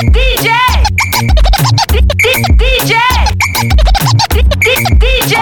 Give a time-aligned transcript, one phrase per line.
[0.00, 0.48] DJ.
[2.56, 2.94] DJ.
[4.96, 5.34] DJ.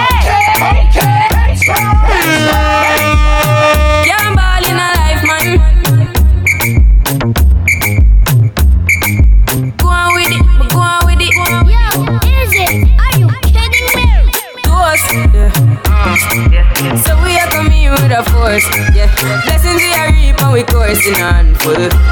[4.02, 5.46] Can't ball in a life, man.
[9.78, 11.34] Go on with it, go on with it.
[11.70, 11.84] Yo,
[12.26, 12.70] is it?
[12.98, 14.06] Are you kidding me?
[14.64, 15.02] To us,
[15.32, 16.96] yeah.
[16.96, 19.06] So we are coming with a force, yeah.
[19.44, 22.07] Blessings we are reap and we coursing on full.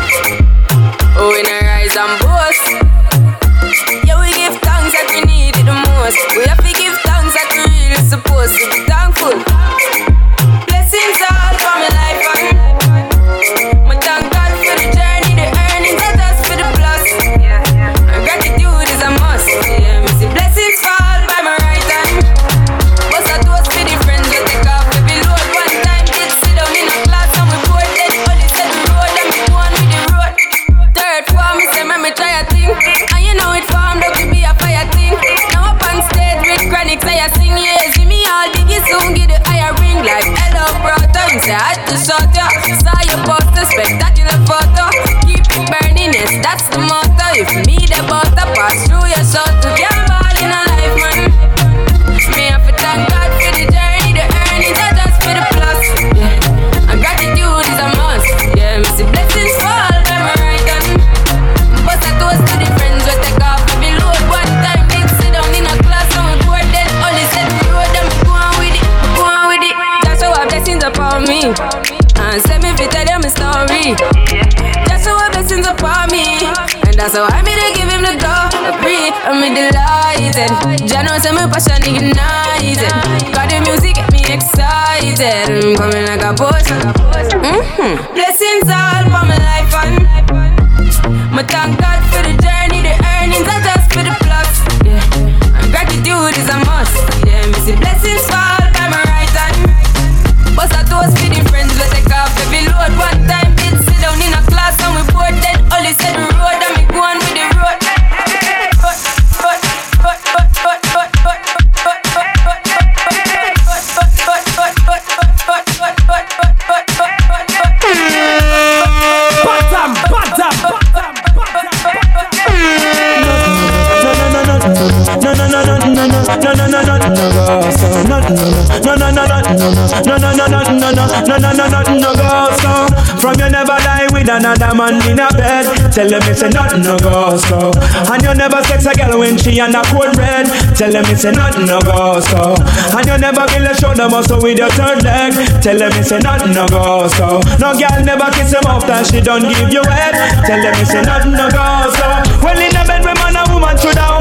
[135.27, 135.67] A bed.
[135.93, 137.71] Tell them it's a nothing no go so.
[138.09, 140.47] And you never sex a girl when she on a cold red.
[140.75, 142.55] Tell them it's a nothing no go so.
[142.97, 145.35] And you never kill a shoulder muscle with your third leg.
[145.63, 147.41] Tell them it's a nothing no go so.
[147.59, 150.15] No girl never kiss him off after she don't give you head.
[150.47, 152.07] Tell them it's a nothing no go so.
[152.43, 154.16] Well in a bed with man and woman should have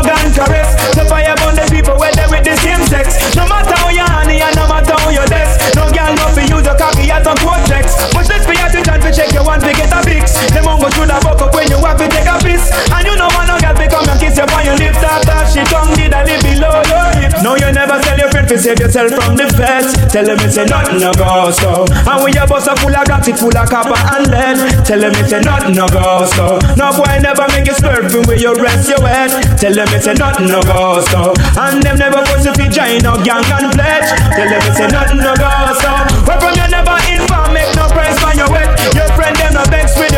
[10.86, 12.70] mongo should have buck up when you have to take a piss.
[12.92, 15.62] And you know one girl fi come and kiss you on your lips after she
[15.66, 17.42] tongue did a live below your hips.
[17.44, 19.98] No you never tell your friend to save yourself from the feds.
[20.12, 21.86] Tell them it's a nothing no go so.
[21.90, 24.58] And when your bus a full of rocks it full of copper and lead.
[24.86, 26.60] Tell them it's a nothing no go so.
[26.78, 29.32] No boy never make you swerve where you rest your head.
[29.58, 31.34] Tell them it's a nothing no go so.
[31.58, 34.10] And them never put you fi join no gang and pledge.
[34.38, 35.50] Tell them it's a nothing no go
[35.82, 35.92] so.
[36.26, 37.45] From you never inform,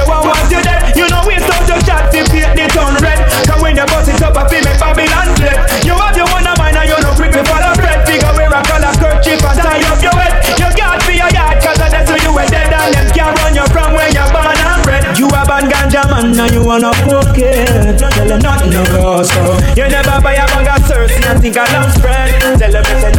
[0.10, 0.96] and want you dead.
[0.96, 3.20] You know we stop your chat fi paint the town red.
[3.46, 5.58] Cause when you bust it up, I fi make Babylon fled.
[5.84, 8.08] You have your one of mine and you no quick to follow bread.
[8.08, 10.34] Figure wear a collar kerchief and tie up your head.
[10.58, 13.54] You got for your yard cause that's where you were dead and them can't run
[13.56, 15.04] you from where you're born and bred.
[15.18, 17.98] You a bad ganja man and you wanna poke it.
[17.98, 19.42] Tell them nothing no go so.
[19.76, 22.34] You never buy a bag of Cersei and think a lamb spread.
[22.60, 23.12] Tell them it's a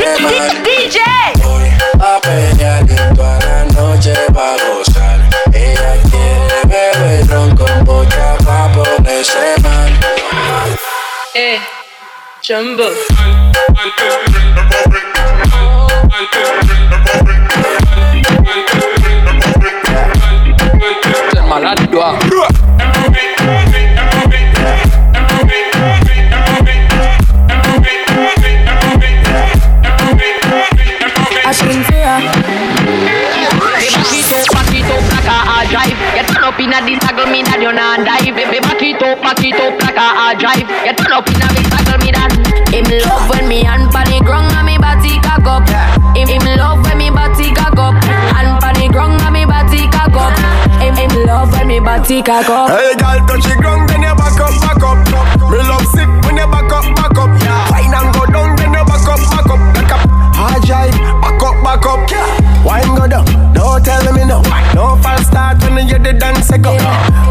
[0.00, 0.62] mal.
[0.62, 0.98] DJ.
[1.42, 1.68] Voy
[2.00, 5.20] a pelear y toda la noche va a gozar.
[5.52, 9.92] Ella quiere beber ron con vodka pa' ponerse mal.
[11.34, 11.58] Eh,
[12.42, 12.90] Jumbo.
[52.02, 52.70] Body cock up.
[52.70, 54.98] Hey, girl, touch the ground, then you back up, back up.
[55.50, 57.30] Me love sick when you back up, back up.
[57.70, 59.60] Wine and go down, then you back up, back up.
[59.74, 60.02] Back up,
[60.34, 62.00] hard drive, back up, back up.
[62.66, 64.42] Wine go down, don't tell me no.
[64.74, 66.74] No false start when you the dance go.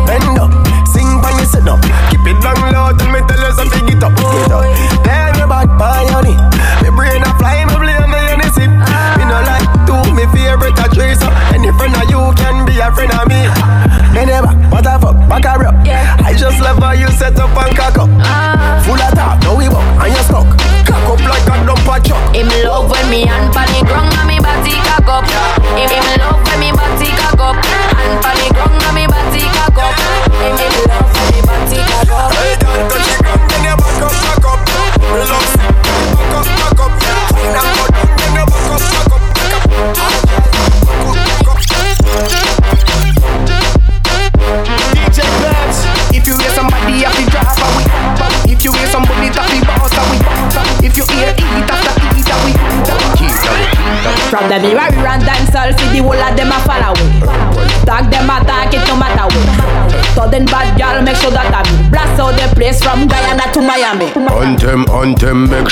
[0.08, 0.52] Bend up,
[0.88, 1.82] sing when you sit up.
[2.10, 2.81] Keep it down low,
[16.94, 17.91] you set up and cock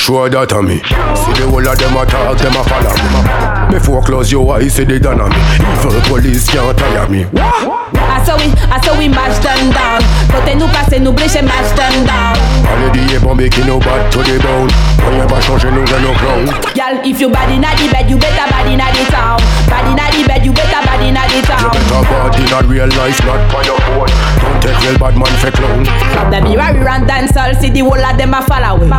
[0.10, 0.78] sure that I'm me.
[0.82, 3.78] See the whole of them attack, them a follow me.
[3.78, 5.30] Before close your eyes, see the me.
[5.78, 7.26] Evil police can't tire me.
[7.34, 7.99] I
[8.40, 10.02] saw we, I saw we mash them down.
[10.32, 12.36] Côté nous passer, nous blécher mash them down.
[12.70, 14.70] Allez bon mais qui nous bat to the bone.
[15.08, 16.50] On y va changer nous nos clowns.
[16.76, 19.40] Girl, if you bad inna the bed, you better bad inna the town.
[19.68, 21.72] Bad inna the bed, you better bad the You town.
[21.72, 24.12] better bad in a real life, not by your phone.
[24.40, 25.86] Don't take real bad man for clown.
[26.14, 28.90] From the mirror we run dance all see the whole of them a follow we.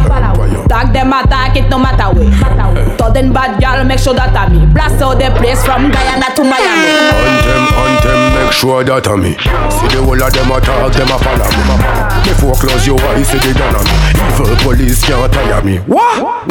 [0.69, 2.31] Tag them attack it no matter way.
[2.99, 6.43] Sudden bad girl make sure that I me blast out the place from Guyana to
[6.43, 6.91] Miami.
[7.11, 9.30] Anthem, anthem, make sure that I'm me.
[9.37, 11.63] See the whole of them attack, them a follow me.
[12.25, 13.97] Before close your eyes, see the done on me.
[14.33, 15.79] Evil police can't tire me.
[15.85, 16.49] What?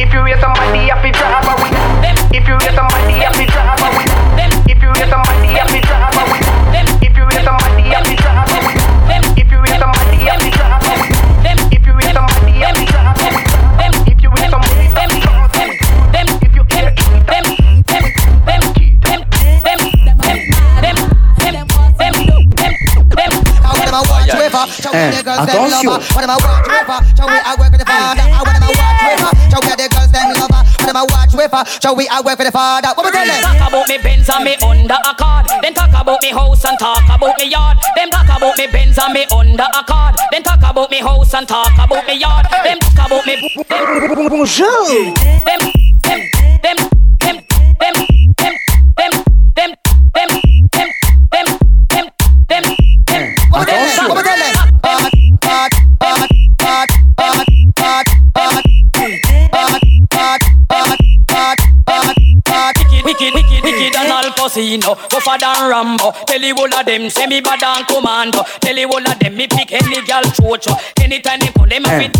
[0.00, 1.70] If you hear somebody have to drop away.
[2.32, 4.06] If you hear somebody have to drop away.
[4.70, 5.27] If you hear somebody
[25.38, 26.18] Eh, attention.
[31.80, 32.88] Shall we I work for the father?
[32.96, 33.42] What we tell them?
[33.42, 35.46] Talk about me Benz and me under a card.
[35.62, 37.78] Then talk about me house and talk about me yard.
[37.96, 40.16] Them talk about me Benz and me under a card.
[40.32, 42.46] Then talk about me house and talk about me yard.
[42.64, 43.54] Them talk about me.
[44.28, 45.14] Bonjour.
[64.58, 64.94] Casino.
[65.12, 66.10] Rougher than Rambo.
[66.26, 68.42] Tell you all of them Say me bad and commando.
[68.60, 70.74] Tell you all of them Me pick any girl chocho.
[71.00, 72.18] Anytime they come Them have it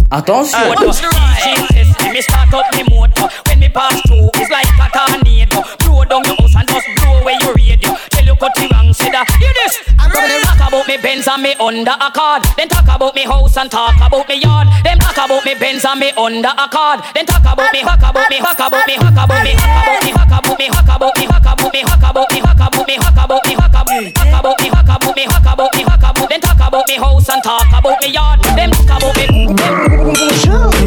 [0.70, 1.10] attention.
[1.42, 5.62] Jesus, me start up me motor When me pass through It's like a tornado.
[5.82, 7.90] Blow down your house And just blow away your radio.
[8.14, 9.74] Tell you cut it wrong Say that Hear this?
[9.98, 10.47] I'm coming Talk
[10.78, 13.96] about me Benz and me under a card Then talk about me house And talk
[13.96, 17.40] about me yard Then talk about me Benz and me under a card Then talk
[17.40, 20.30] about me Talk about me Talk about me Talk about me Talk about me Talk
[20.30, 23.18] about me Talk about me Talk about me Talk about me Talk about me Talk
[23.18, 26.40] about me Talk about me Talk about me Talk about me Talk about me Then
[26.40, 30.77] talk about me house And talk about me yard Then talk about me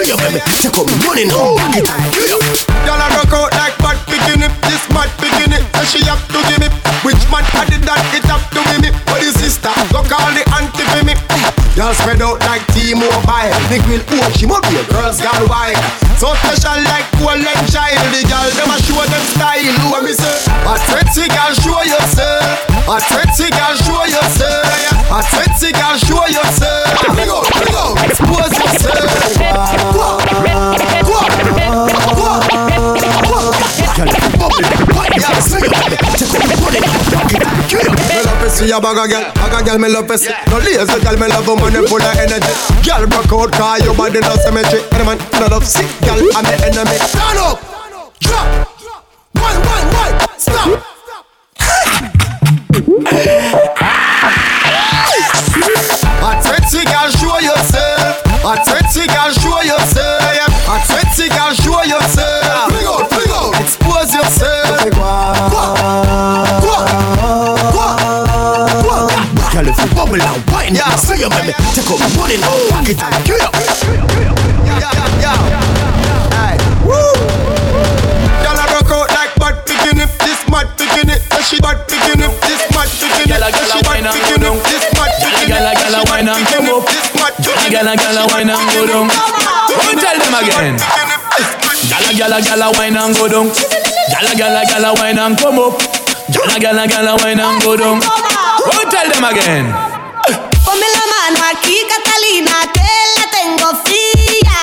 [0.00, 0.40] see you, baby.
[0.60, 2.40] Take up money now, back it up.
[2.88, 4.48] Girl, I rock out like bad bikini.
[4.64, 6.68] This mad bikini, and she have to give me.
[7.04, 8.00] Which man I did that?
[8.16, 8.90] It have to be me.
[9.08, 11.14] But the sister, go call the auntie for me.
[11.76, 13.56] Girl spread out like T-Mobile.
[13.70, 15.78] Big will oh, she a girl's gone wild.
[16.18, 18.00] So special like golden child.
[18.12, 19.76] The girl them a show them style.
[19.88, 20.28] What me say?
[20.66, 22.44] A sexy girl, show yourself.
[22.88, 24.66] A sexy girl, show yourself.
[25.08, 26.99] A sexy girl, show yourself.
[27.20, 27.92] Bring out, down,
[38.48, 40.16] see a bag of girl, bag of girl me love to.
[40.48, 42.52] No lazy girl me love woman them full of energy.
[42.88, 44.80] Girl rock out car your body no symmetry.
[44.92, 46.96] Any man no love sick girl I'm the enemy.
[47.04, 47.60] Stand up,
[48.20, 48.46] drop,
[49.34, 50.68] one, one, one, stop.
[70.72, 70.76] nothing.
[70.76, 71.52] Yeah, see you, baby.
[71.74, 72.54] Take up my money now.
[72.70, 73.38] Pack it and kill.
[74.66, 76.54] Yeah, yeah,
[76.86, 76.96] Woo.
[78.42, 81.22] Y'all rock out like bad picking this mad picking it.
[81.42, 83.40] She bad picking this mad picking it.
[83.70, 85.50] She bad picking this mad picking it.
[85.50, 86.82] Gala gala wine and go down.
[87.70, 89.08] Gala gala wine and go down.
[89.70, 90.74] Don't tell them again.
[91.90, 93.46] Gala gala gala wine and go down.
[94.10, 95.78] Gala gala gala wine and come up.
[96.30, 98.00] Gala gala gala wine and go down.
[98.00, 99.89] Don't tell them again.
[101.30, 104.58] La mano aquí, Catalina, que la tengo fría.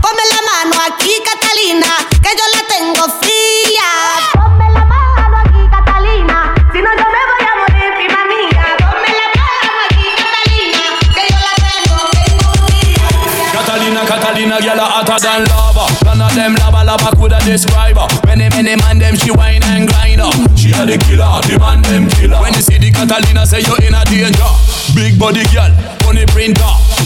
[0.00, 1.90] Ponme la mano aquí, Catalina,
[2.22, 3.88] que yo la tengo fría.
[4.34, 8.66] Ponme la mano aquí, Catalina, si no yo me voy a morir, prima mía.
[8.78, 13.06] Ponme la mano aquí, Catalina, que yo la tengo, tengo fría.
[13.52, 15.86] Catalina, Catalina, gyal a hotter than lava.
[16.04, 18.06] None of them lava lava coulda describe her.
[18.26, 20.30] Many many man them she whine and grind her.
[20.56, 22.40] She a the killer, the man them killer.
[22.40, 24.46] When you see the Catalina, say you in a danger.
[24.94, 25.72] Big body girl,
[26.04, 26.62] money printer,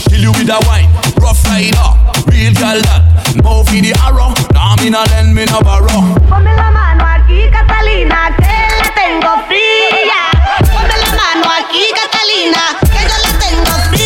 [0.09, 0.89] kill you with a wine.
[1.23, 1.89] Rough rider,
[2.27, 3.01] real girl that.
[3.43, 6.03] Move for the arrow, nah me nah lend me no borrow.
[6.27, 10.21] Ponme la mano aquí, Catalina, que la tengo fría.
[10.67, 13.96] Ponme la mano aquí, Catalina, que yo la tengo fría.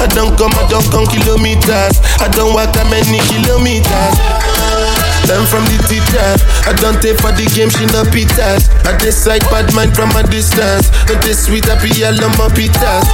[0.00, 2.00] I don't come, I don't come kilometers.
[2.24, 4.39] I don't walk that many kilometers.
[5.30, 6.26] Learn from the teacher.
[6.66, 8.66] I don't take for the game, she no pitas.
[8.82, 10.90] I decide bad mind from a distance.
[11.06, 13.06] Not this sweet, happy yellow, my pitas.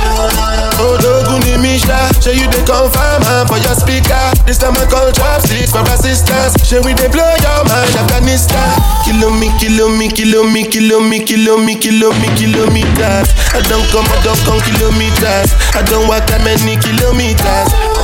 [0.80, 4.32] Oh, Doguni Misha, show you the confirm huh, for your speaker.
[4.48, 6.56] This time I call chopsticks for assistance.
[6.64, 8.64] Show we they blow your mind, Afghanistan.
[9.04, 13.28] Kilo me, kilo me, kilo me, kilo me, kilo me, kilo me, kilometers.
[13.52, 15.52] I don't come, I don't come kilometers.
[15.76, 17.95] I don't walk that many kilometers.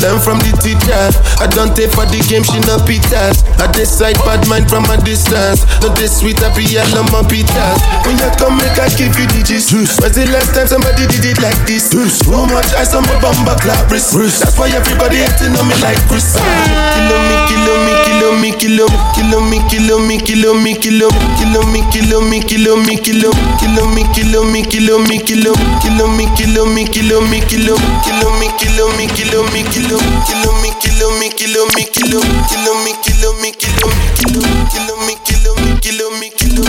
[0.00, 1.04] Learn from the teacher.
[1.40, 3.44] I don't take for the game, she no pitas.
[3.60, 5.64] I decide bad mind from a distance.
[5.80, 7.80] Not this sweet, happy yellow, my pitas.
[8.04, 9.72] When you come, make I give you digits.
[9.72, 11.88] When's the last time somebody did it like this?
[11.92, 12.04] Too
[12.52, 14.12] much ice on my bumper clap wrist.
[14.16, 16.36] That's why everybody hating on me like Chris.
[16.36, 21.08] Kilo me, kilo me, kilo me, kilo me, kilo me, kilo me, kilo me, kilo
[21.12, 25.52] me, kilo me, kilo me, kilo me, kilo kilo me, kilo me, kilo me, kilo
[25.80, 29.42] kilo me, kilo me, kilo me, kilo kilo me, kilo me, kilo me, kilo kilo
[29.50, 35.14] me, kilo me, kilo me, kilo kilo me, kilo me, kilo me, kilo kilo me,
[35.26, 36.62] kilo me, kilo me, kilo.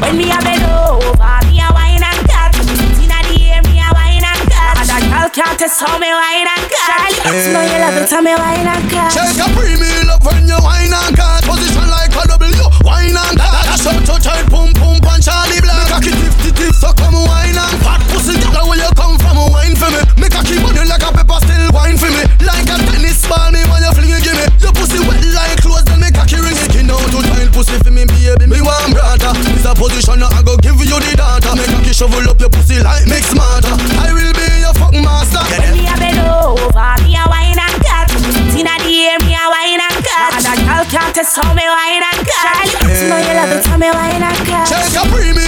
[0.00, 2.54] When me a bend over, me a wine and cut.
[3.02, 4.78] Inna the air, me a wine and cut.
[4.78, 7.10] And a girl can't test how me wine and cut.
[7.18, 9.10] Charlie, know you love it, how me wine and cut.
[9.10, 11.42] Shake a premium up when you wine and cut.
[11.42, 13.66] Position like a W, wine and cut.
[13.66, 15.90] That's up to tight, pum pum punch Charlie Black.
[16.06, 16.23] Make
[16.64, 16.74] it.
[16.74, 19.36] So come wine and hot pussy, girl, where you come from?
[19.52, 20.00] Wine for me.
[20.16, 22.24] Make a key, on you like a pepper, still wine for me.
[22.40, 24.46] Like a tennis ball, me when you fling it, give me.
[24.64, 26.72] Your pussy wet like clothes, then make a key ring it.
[26.72, 29.36] You know to time pussy for me, baby, me one brother.
[29.52, 31.52] It's a position I go give you the data.
[31.52, 33.76] Make a key shovel up your pussy like mix smarter.
[34.00, 35.44] I will be your fuck master.
[35.52, 35.76] Yeah.
[35.76, 38.08] Me a bed over, me a wine and cut.
[38.56, 40.32] Inna the air, me a wine and cut.
[40.38, 42.44] And a girl can't tell me wine and cut.
[42.72, 44.66] Charlie, you know you love it, tell me wine and cut.
[44.70, 45.43] Check a premium.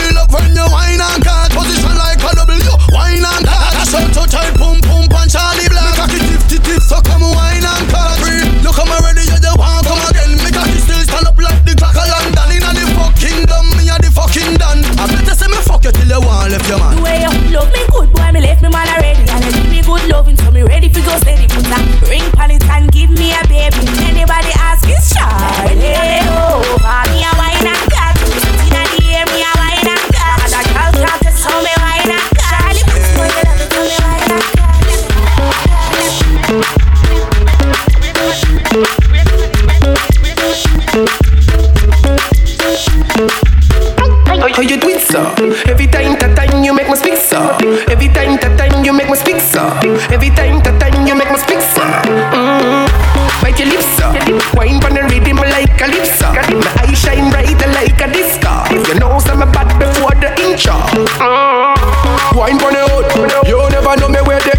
[18.36, 19.24] Me left me man already.
[19.30, 21.46] And you give me good loving, so me ready for go steady.
[21.48, 23.95] Put a ring pon it and give me a baby.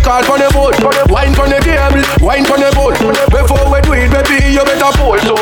[0.08, 0.76] Me where call pon the boat.
[1.12, 2.96] Wine pon the table, wine pon the boat.
[3.30, 5.20] Before we do it, baby, you better pull.
[5.20, 5.36] So.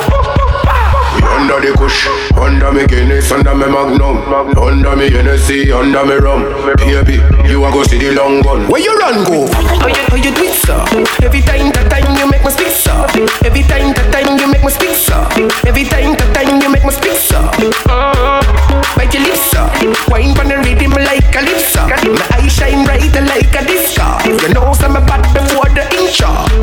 [1.16, 4.18] We under the kush, under me Guinness, under me Magnum,
[4.58, 6.44] under me Hennessy, under me rum.
[6.78, 8.68] Baby, you a go see the long gun.
[8.68, 9.48] Where you run go?
[9.54, 10.82] How you, how you do it, sir?
[11.24, 12.98] Every time, that time you make me speak, sir.
[13.46, 15.24] Every time, that time you make me speak, sir.
[15.64, 17.40] Every time, that time you make me speak, sir.
[18.98, 19.64] Bite your lips, sir.
[20.12, 21.88] Wine pon the rhythm like calypso.
[21.88, 23.75] My eyes shine brighter like a disco.
[24.46, 26.55] You know some bad before the intro.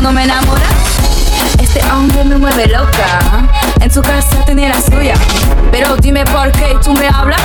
[0.00, 0.68] no me enamoras.
[1.60, 3.48] Este hombre me mueve loca.
[3.80, 5.14] En tu casa tenía la suya.
[5.70, 7.40] Pero dime por qué tú me hablas.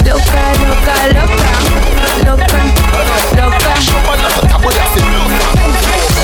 [0.04, 1.42] loca, loca, loca, loca.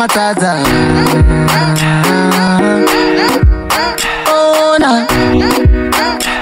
[0.00, 0.52] matata.
[4.32, 5.04] Oh na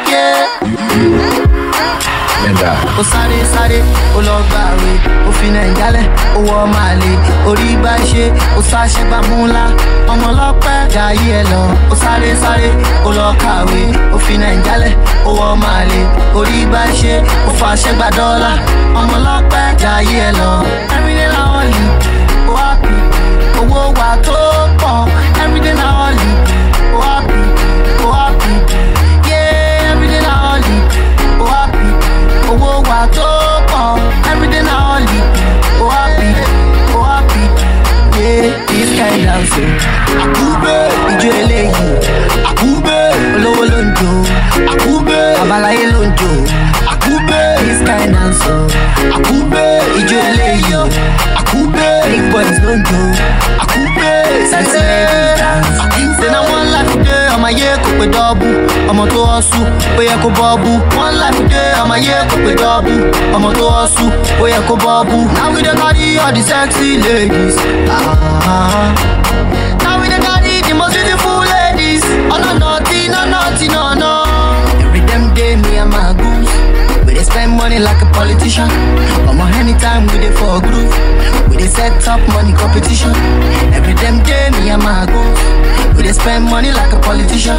[0.06, 0.62] Yeah.
[2.54, 2.76] I.
[2.98, 3.78] ó sáré sáré
[4.16, 4.92] ó lọ gbàwé
[5.28, 7.10] ó fi nàìjálẹ̀ ó wọ màlè
[7.50, 8.24] orí bá ṣe
[8.58, 9.64] ó sáṣẹ gbà mú ńlá
[10.12, 12.68] ọmọ ọlọ́pẹ́ jayé ẹ lọ ó sáré sáré
[13.06, 13.82] ó lọ kàwé
[14.14, 14.92] ó fi nàìjálẹ̀
[15.28, 16.00] ó wọ màlè
[16.38, 17.14] orí bá ṣe
[17.48, 18.52] ó fàṣẹ gbà dọ́là
[19.00, 20.50] ọmọ ọlọ́pẹ́ jayé ẹ lọ
[21.34, 22.17] na only ó happy
[23.88, 24.47] owó wa
[63.46, 64.06] ọ̀ṣù
[64.42, 65.16] ó yẹ kó bọ́ọ̀bù.
[65.34, 67.56] now we dey carry all the sexy ladies.
[67.90, 68.94] Ah,
[77.38, 78.68] spend money like a politician.
[79.30, 80.90] Omo anytime we dey for a groove.
[81.48, 83.12] We dey set up money competition.
[83.72, 85.38] Every damn day me and my goals.
[85.96, 87.56] We dey spend money like a politician.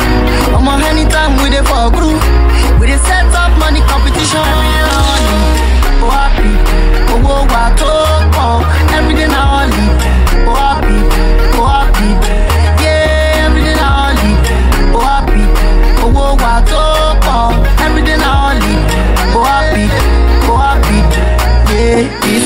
[0.52, 2.20] Omo anytime we dey for a groove.
[2.80, 4.44] We dey set up money competition.
[6.04, 6.52] Oh happy,
[7.14, 7.48] owó.
[8.92, 9.28] Everyday.
[10.48, 10.69] Oh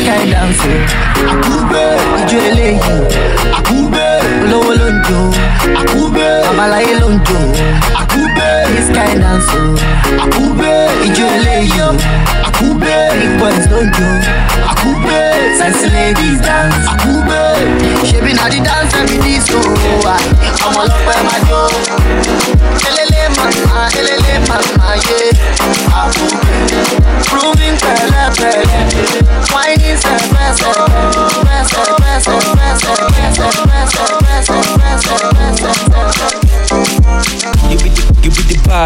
[0.03, 0.83] Kind dancing.
[1.31, 1.83] Àkúgbé
[2.21, 2.95] ìjọ eléyìí.
[3.57, 4.05] Àkúgbé
[4.43, 5.19] olówó ló ń jó.
[5.81, 7.39] Àkúgbé babaláyé ló ń jó.
[8.01, 9.73] Àkúgbé this kind dancing.
[10.23, 10.71] Àkúgbé
[11.07, 11.87] ìjọ eléyìí.
[12.47, 14.09] Àkúgbé big boys ló ń jó.
[14.71, 15.19] Àkúgbé
[15.59, 16.77] sexy ladies dance.
[16.93, 17.39] Àkúgbé
[18.09, 19.57] ṣebí na the dance every disco.
[19.59, 20.19] Oh, ah.
[20.67, 21.61] Ọmọ ọlọ́pẹ́ máa jó.
[23.43, 25.99] Mama, elele mama, yeah.
[25.99, 26.57] Àkúgbé
[27.27, 28.81] proving pẹ̀lẹ́pẹ̀lẹ́.
[29.53, 30.73] Whining sẹ̀pẹ̀sẹ̀.
[31.45, 34.52] Pẹ̀sẹ̀ pẹ̀sẹ̀ pẹ̀sẹ̀ pẹ̀sẹ̀ pẹ̀sẹ̀ pẹ̀sẹ̀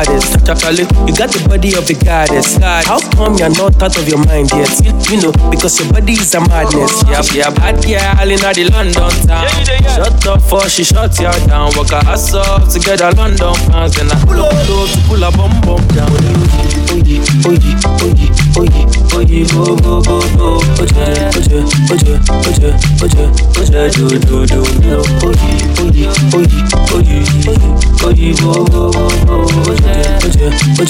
[0.05, 0.83] the Chakale.
[1.07, 2.57] You got the body of the goddess.
[2.62, 4.69] How come you're not out of your mind yet?
[4.83, 7.03] You, you know, because your body is a madness.
[7.07, 7.55] Yep, yep.
[7.55, 9.47] Bad girl in the London town.
[9.95, 11.71] Shut up for she shut you down.
[11.75, 13.95] Walk her ass up together, London fans.
[13.95, 16.12] Then I pull up low to pull a bum bum down.
[16.89, 20.60] Oh yeah, oh yeah, oh yeah, oh yeah, oh yeah, go go go go.
[20.81, 21.03] Oje,
[21.38, 21.60] oje,
[21.91, 22.13] oje,
[22.47, 22.69] oje,
[23.01, 23.23] oje,
[23.60, 25.01] oje, do do do do.
[25.21, 29.87] Oh yeah, oh yeah, oh yeah, oh yeah, oh yeah, go go go go.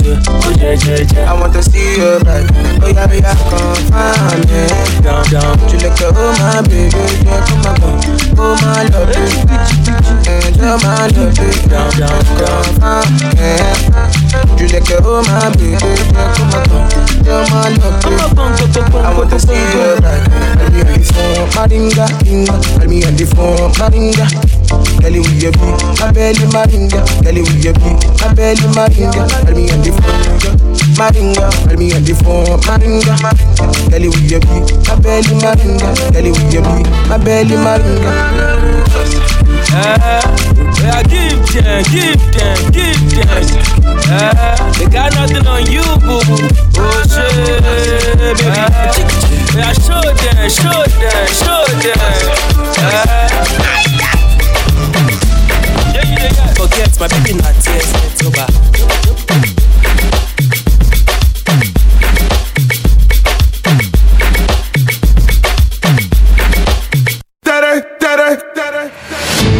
[0.07, 2.45] I want to see you back.
[2.81, 4.67] Oh yeah, I come find me.
[5.03, 5.53] Down, down.
[5.69, 7.99] You look at oh my baby, yeah, come on, come.
[8.37, 9.11] oh my love,
[10.27, 11.35] and oh my love,
[11.69, 13.51] down, down, come find me.
[14.57, 16.87] You look at oh my baby, yeah, come on, come.
[17.27, 18.01] oh my love.
[19.05, 20.25] I want to see you back.
[20.57, 22.55] Tell me on the phone, Maringa, Inga.
[22.79, 24.56] Tell me on the phone, Maringa.
[25.01, 25.67] Kelly, will you be
[25.99, 26.99] my belly, Maringa?
[27.23, 29.23] Kelly, will you be my belly, Maringa?
[29.45, 30.25] Tell me on the phone,
[30.97, 31.45] Maringa.
[31.67, 33.13] Tell me on the phone, Maringa.
[33.89, 34.47] Kelly, will you be
[34.87, 35.89] my belly, Maringa?
[36.11, 38.11] Kelly, will you be my belly, Maringa?
[39.69, 40.21] Uh,
[40.81, 43.43] yeah, give them, give them, give them.
[44.09, 46.21] Uh, they got nothing on you, boo.
[46.77, 47.61] Oh shit,
[48.17, 48.45] baby.
[48.47, 48.91] Uh,
[49.55, 51.97] yeah, show them, show them, show them.
[52.77, 53.96] Yeah.
[56.55, 57.81] Forget my baby, not tere.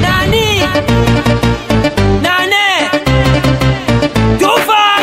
[0.02, 0.60] Nani,
[2.22, 2.68] Nani,
[4.40, 4.98] too far.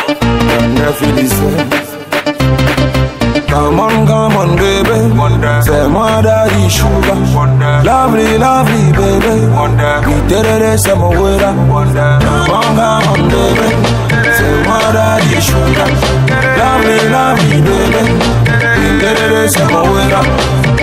[0.74, 1.44] Never listen.
[1.44, 1.53] Come
[10.90, 11.38] her.
[11.40, 13.68] Come on, come on, baby.
[14.37, 15.88] Say more daddy sugar.
[16.59, 18.03] Lovely, lovely, baby.
[18.79, 20.73] We did it,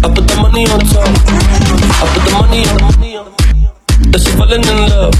[0.00, 2.78] I put the money on top, I put the money on.
[4.12, 5.14] That she falling in love.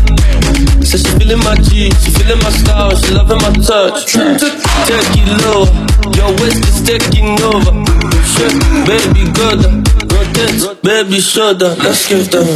[0.87, 4.15] Says she feeling my G, she feeling my style, she loving my touch.
[4.15, 5.67] Take it low,
[6.15, 7.75] your waist is taking over.
[8.23, 8.55] Shit,
[8.87, 9.67] baby, good.
[10.09, 11.75] Rotate, baby, shoulder.
[11.83, 12.47] Let's give them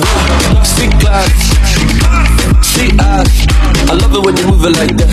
[0.62, 1.26] six glass,
[2.62, 3.41] six eyes.
[3.88, 5.10] I love it when you move it like that.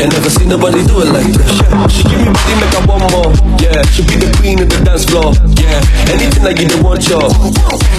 [0.00, 1.88] Ain't never seen nobody do it like that.
[1.92, 3.30] She give me body, make I want more.
[3.60, 5.32] Yeah, she be the queen of the dance floor.
[5.60, 5.80] Yeah,
[6.12, 7.28] anything that you don't want, y'all.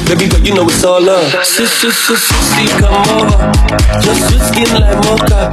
[0.09, 1.31] Baby, girl, you know it's all love.
[1.45, 3.37] Sis, sis, sis, sis, come over.
[4.01, 5.47] Just sweet skin like mocha.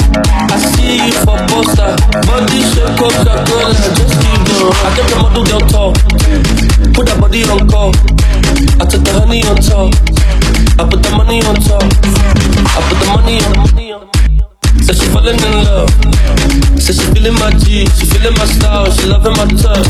[0.50, 1.94] I see you for poster.
[2.26, 3.70] Body shape Coca-Cola.
[3.70, 4.74] Oh, just keep going.
[4.82, 5.92] I get the model girl tall.
[6.96, 7.92] Put that body on call.
[8.80, 9.94] I took the honey on top.
[10.80, 11.82] I put the money on top.
[11.82, 13.66] I put the money on
[15.28, 15.90] falling in love.
[16.80, 19.88] Said she feeling my G, she feeling my style, she loving my touch.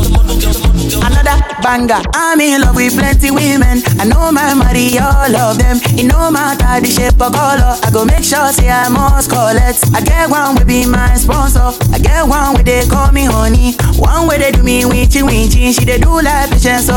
[0.00, 1.02] model girl, the model girl.
[1.06, 2.00] Another banger.
[2.14, 3.82] I'm in love with plenty women.
[4.00, 5.78] I know my money, all of them.
[5.96, 7.76] It no matter the shape or color.
[7.82, 9.76] I go make sure say I must call it.
[9.94, 11.72] I get one will be my sponsor.
[11.92, 13.76] I get one where they call me honey.
[14.00, 15.72] One where they do me winchy winchy.
[15.72, 16.96] She they do like patience so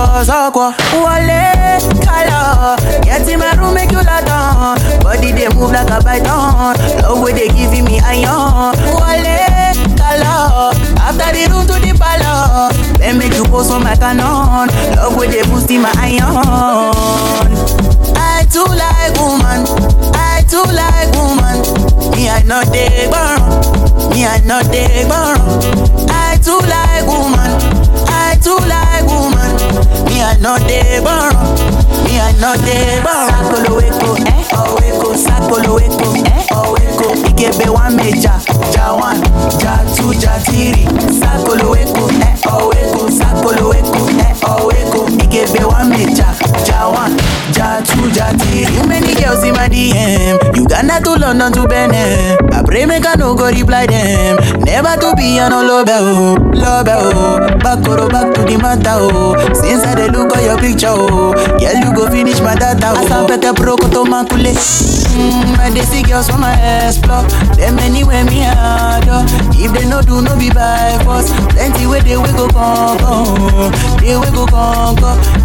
[0.93, 2.77] Wale color.
[3.03, 4.79] Get in my room make you lot on.
[5.01, 6.75] Body they move like a python.
[7.03, 8.75] Love where they giving me iron.
[8.95, 9.62] Wale
[10.21, 12.77] After the room to the palace.
[12.97, 14.69] Then make you post on my canon.
[14.95, 16.93] Love where they boost in my iron.
[18.15, 19.65] I too like woman.
[20.13, 22.13] I too like woman.
[22.13, 23.41] Me I not dey burn.
[24.11, 25.39] Me I not dey burn.
[26.09, 27.51] I too like woman.
[28.07, 29.53] I too like woman.
[30.13, 31.33] Me I not dey burn.
[32.05, 33.29] Me I not dey burn.
[33.33, 34.43] Sakolo weko, eh?
[34.53, 36.45] Oh weko, sakolo weko, eh?
[36.51, 37.07] Oh weko.
[37.29, 38.37] Ikebe one meja,
[38.73, 39.19] ja one,
[39.59, 40.85] ja two, ja three.
[41.17, 42.37] Sakolo weko, eh?
[42.47, 44.35] Oh weko, sakolo weko, eh?
[44.45, 45.07] Oh weko.
[45.23, 46.29] Ikebe one meja,
[46.67, 47.17] ja one,
[47.55, 48.65] ja two, ja three.
[48.65, 50.37] Too many girls in my DM.
[50.55, 52.37] Uganda to London to Benin.
[52.53, 54.37] I pray make I no go reply them.
[54.61, 57.39] Never to be an love oh, love oh.
[57.63, 59.33] Back or back to the matter oh.
[59.53, 63.03] Since I look at your picture oh, girl you go finish my data oh.
[63.03, 64.53] Asa pete proko to makule.
[65.13, 67.23] Mm, I dey see girls for my ass explore.
[67.57, 69.25] Them anywhere me adore.
[69.57, 71.29] If they no do no be by force.
[71.53, 72.97] Plenty way they we go come.
[74.01, 74.97] They we go come.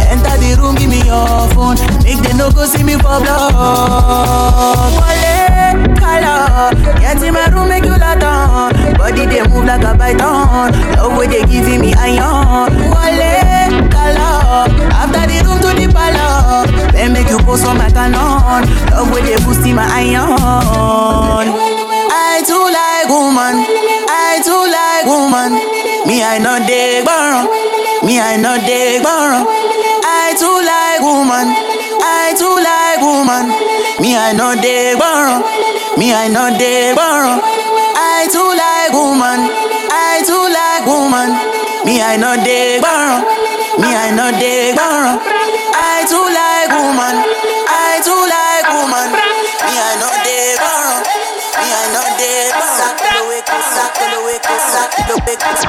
[0.08, 1.76] Enter the room give me your phone.
[2.04, 4.92] Make they no go see me for blood.
[4.96, 6.72] Wale color.
[7.00, 8.72] Get in my room make you lot on.
[8.96, 10.72] Body they move like a python.
[10.96, 12.72] Love way they giving me iron.
[12.92, 13.87] Wale
[14.48, 16.70] After the room to the palace.
[16.92, 18.64] Then make you post on my canon.
[18.90, 20.32] Love they boost in my iron.
[22.10, 23.60] I too like woman.
[24.08, 25.52] I too like woman.
[26.08, 27.44] Me I not dey burn.
[28.06, 29.44] Me I not dey burn.
[29.44, 31.52] I too like woman.
[32.00, 33.52] I too like woman.
[34.00, 35.44] Me I not dey burn.
[36.00, 37.36] Me I not dey burn.
[38.00, 39.52] I too like woman.
[39.92, 41.36] I too like woman.
[41.84, 43.37] Me I not dey burn.
[45.80, 47.16] I too like woman,
[47.64, 49.08] I too like woman.
[49.64, 51.00] Me I no dey gbọ́ràn,
[51.56, 52.76] me I no dey gbọ́ràn.
[52.78, 55.68] Sakolowe kosa, kolowe kosa, kolowe kosa.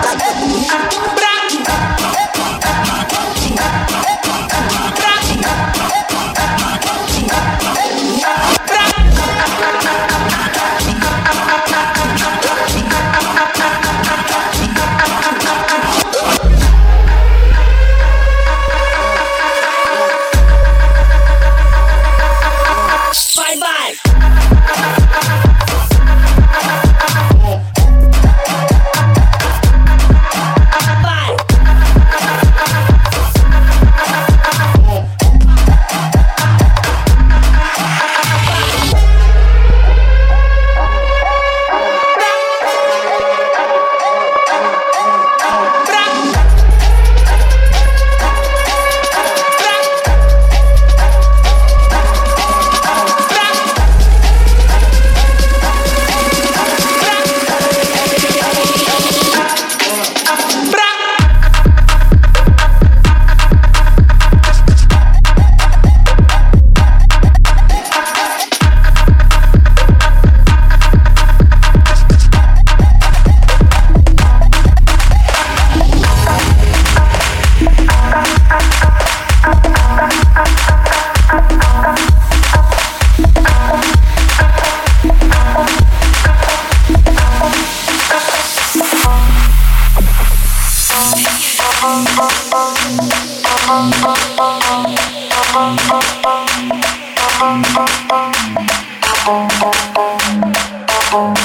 [101.11, 101.39] Thank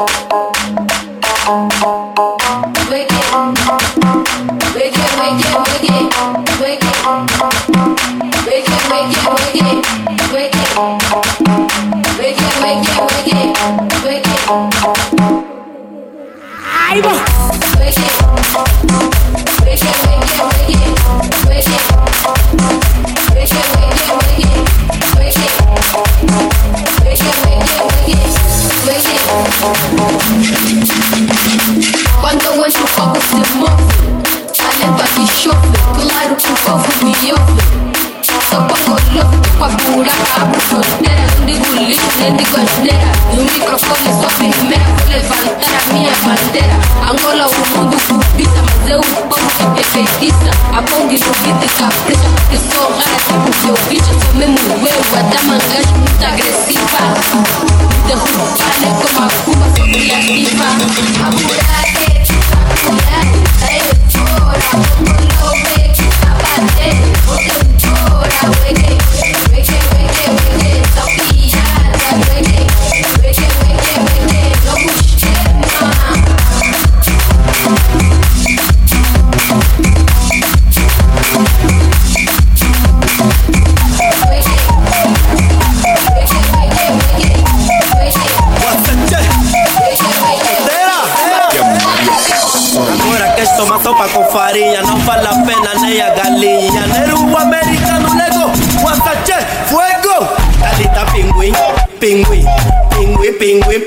[0.00, 0.11] you.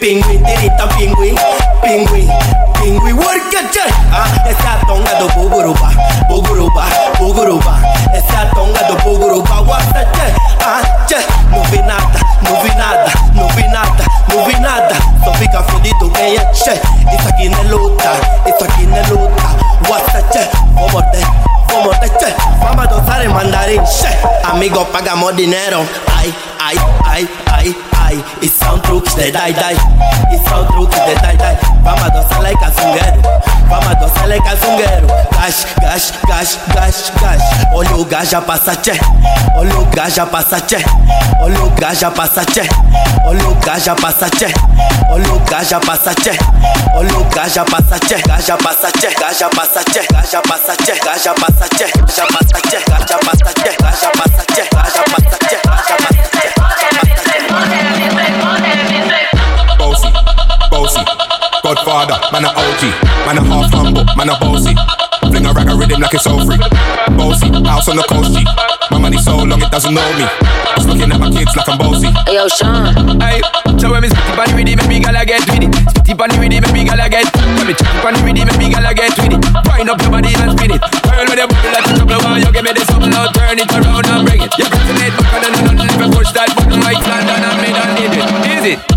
[0.06, 1.36] Pinguim, tirita pinguim,
[1.82, 2.30] pinguim,
[2.78, 3.86] pinguim, workache.
[4.14, 5.90] Ah, essa tonga do buguruba,
[6.30, 6.86] buguruba,
[7.18, 7.74] buguruba.
[8.14, 10.28] Essa tonga do buguruba, guasache.
[10.62, 11.18] Ah, che,
[11.50, 14.96] não vi nada, não vi nada, não vi nada, não vi nada.
[15.24, 16.80] Só fica fudido quem é che.
[17.16, 18.12] Isso aqui não é luta,
[18.46, 19.44] isso aqui não é luta.
[19.90, 21.26] Guasache, vou morder,
[21.70, 22.32] vou morder che.
[22.60, 24.10] Vamos dançar em mandarim che.
[24.44, 25.84] Amigo, pagamos dinheiro.
[26.16, 27.76] Ai, ai, ai, ai,
[28.06, 28.24] ai.
[29.16, 29.76] E são truques de dai dai.
[30.30, 31.58] E são truques de dai dai.
[31.84, 33.22] Vamos dançar like azungueiro.
[33.70, 35.08] Vamos dançar like azungueiro.
[35.32, 37.42] Gás, gás, gás, gás, gás.
[37.74, 38.92] Olha o gás já passa che.
[39.56, 40.84] Olha o gás já passa che.
[41.42, 42.68] Olha o gás já passa che.
[43.26, 44.54] Olha o gás já passa che.
[45.10, 46.32] Olha o gás já passa che.
[46.94, 48.16] Olha o gás já passa che.
[48.16, 49.08] Gás já passa che.
[49.16, 50.00] Gás já passa che.
[50.06, 51.00] Gás já passa che.
[51.06, 51.86] Gás já passa che.
[51.86, 52.84] Gás já passa che.
[52.90, 53.76] Gás já passa che.
[53.82, 54.62] Gás já passa che.
[54.74, 55.66] Gás já passa che.
[55.66, 56.15] Gás já passa
[61.66, 62.82] Godfather, man a OG,
[63.26, 64.78] man a half humble, man a bossy.
[65.26, 66.62] Fling a rag a rhythm like it's all free.
[67.18, 68.46] Bossy, house on the coast G.
[68.94, 70.30] My money so long it doesn't know me.
[70.78, 72.14] It's looking at my kids like I'm bossy.
[72.30, 73.18] Yo, Sean.
[73.18, 73.42] Hey,
[73.82, 75.74] so when me spitty bunny with it, maybe gala get with it.
[75.90, 77.26] Spitty bunny with it, maybe gala get.
[77.34, 79.42] When me chitty bunny with it, maybe gala get with it.
[79.66, 80.82] Wind up your body and spin it.
[80.86, 83.26] Girl with your bubble like a trouble, why you give me this something now?
[83.34, 84.54] Turn it around and bring it.
[84.54, 87.70] You pressing it back and then you never push that button like London and me
[87.74, 88.30] done did it.
[88.54, 88.95] Is it?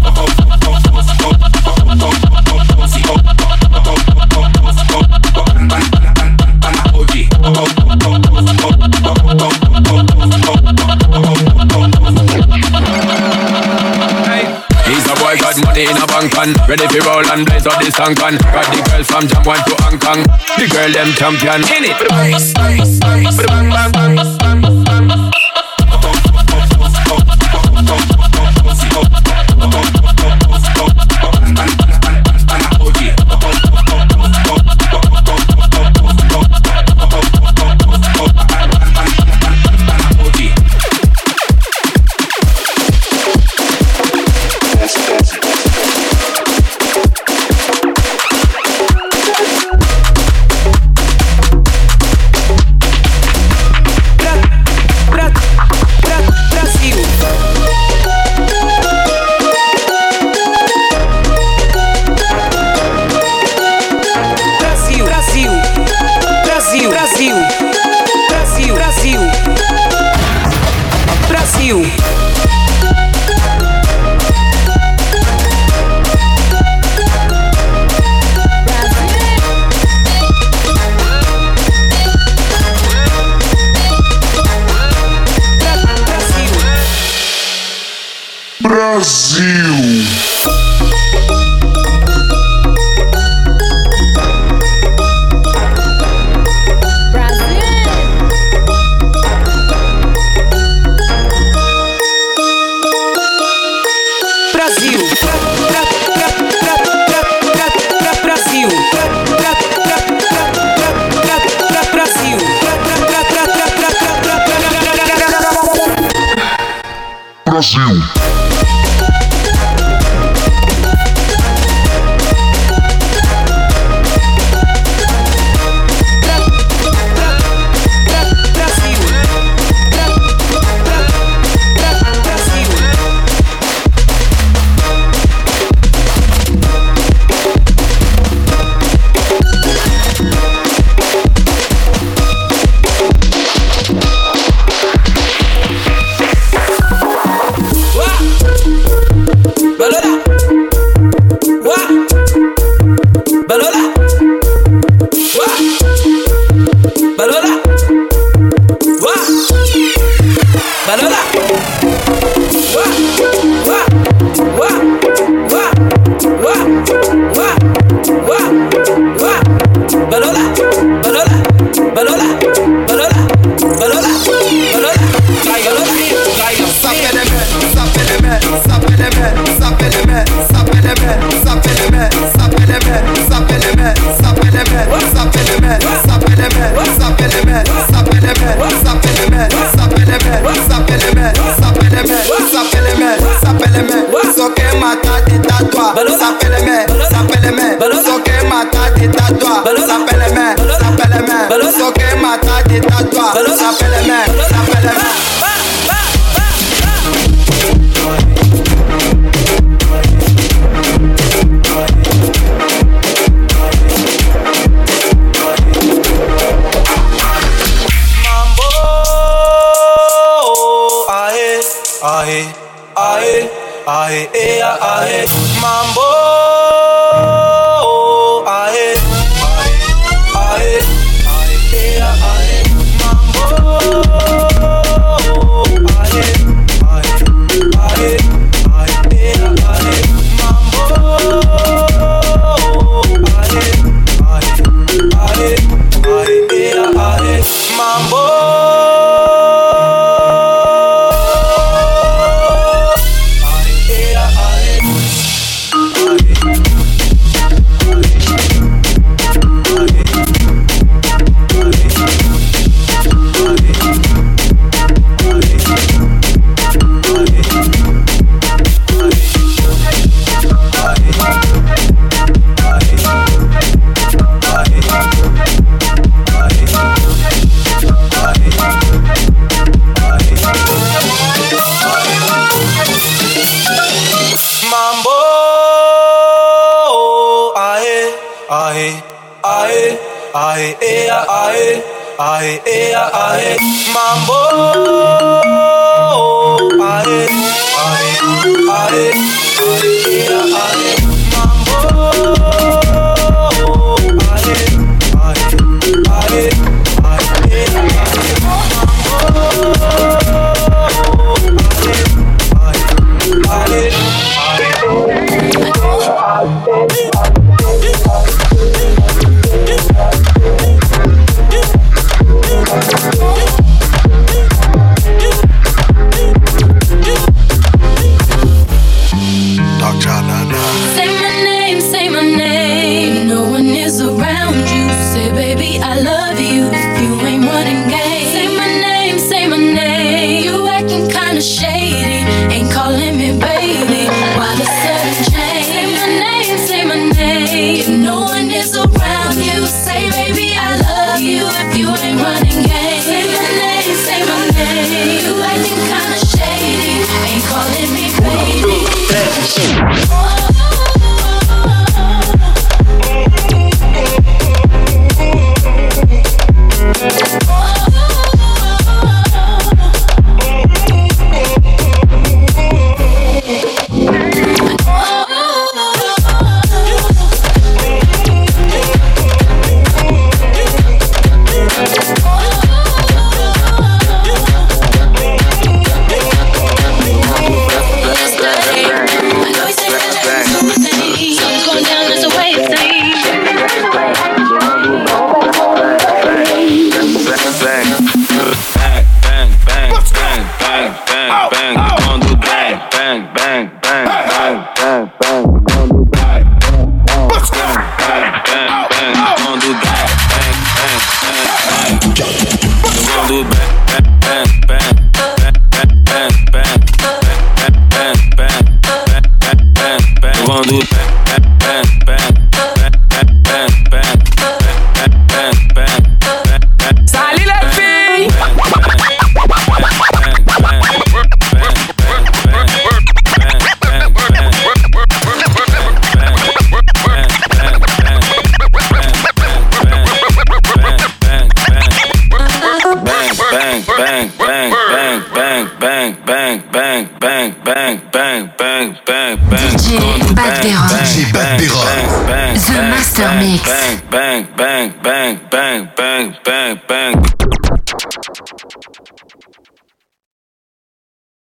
[15.84, 16.06] Got in a
[16.42, 19.44] and ready for roll and blaze up this tank and got the girls from Jam
[19.44, 20.22] One to Hong Kong.
[20.58, 21.98] The girl them champion in it.